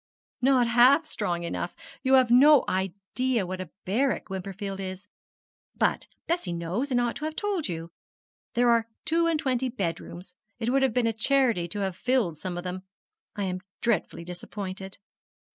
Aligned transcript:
'Not 0.41 0.65
half 0.65 1.05
strong 1.05 1.43
enough! 1.43 1.75
you 2.01 2.15
have 2.15 2.31
no 2.31 2.65
idea 2.67 3.45
what 3.45 3.61
a 3.61 3.69
barrack 3.85 4.31
Wimperfield 4.31 4.79
is 4.79 5.07
but 5.75 6.07
Bessie 6.25 6.53
knows, 6.53 6.89
and 6.89 6.99
ought 6.99 7.17
to 7.17 7.25
have 7.25 7.35
told 7.35 7.67
you. 7.69 7.91
There 8.55 8.71
are 8.71 8.87
two 9.05 9.27
and 9.27 9.39
twenty 9.39 9.69
bedrooms. 9.69 10.33
It 10.57 10.71
would 10.71 10.81
have 10.81 10.95
been 10.95 11.05
a 11.05 11.13
charity 11.13 11.67
to 11.67 11.81
have 11.81 11.95
filled 11.95 12.35
some 12.35 12.57
of 12.57 12.63
them. 12.63 12.81
I 13.35 13.43
am 13.43 13.61
dreadfully 13.79 14.25
disappointed!' 14.25 14.97